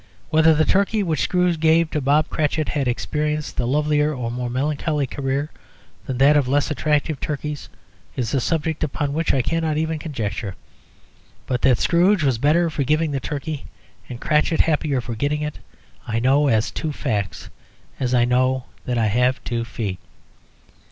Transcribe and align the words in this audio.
Whether 0.31 0.55
the 0.55 0.65
turkey 0.65 1.03
which 1.03 1.21
Scrooge 1.21 1.59
gave 1.59 1.91
to 1.91 2.01
Bob 2.01 2.27
Cratchit 2.27 2.69
had 2.69 2.87
experienced 2.87 3.59
a 3.59 3.65
lovelier 3.67 4.11
or 4.15 4.31
more 4.31 4.49
melancholy 4.49 5.05
career 5.05 5.51
than 6.07 6.17
that 6.17 6.35
of 6.35 6.47
less 6.47 6.71
attractive 6.71 7.19
turkeys 7.19 7.69
is 8.15 8.33
a 8.33 8.41
subject 8.41 8.83
upon 8.83 9.13
which 9.13 9.31
I 9.31 9.43
cannot 9.43 9.77
even 9.77 9.99
conjecture. 9.99 10.55
But 11.45 11.61
that 11.61 11.77
Scrooge 11.77 12.23
was 12.23 12.39
better 12.39 12.67
for 12.71 12.81
giving 12.83 13.11
the 13.11 13.19
turkey 13.19 13.67
and 14.09 14.19
Cratchit 14.19 14.61
happier 14.61 15.01
for 15.01 15.13
getting 15.13 15.41
it 15.43 15.59
I 16.07 16.19
know 16.19 16.47
as 16.47 16.71
two 16.71 16.91
facts, 16.91 17.49
as 17.99 18.15
I 18.15 18.25
know 18.25 18.65
that 18.85 18.97
I 18.97 19.05
have 19.05 19.43
two 19.43 19.63
feet. 19.63 19.99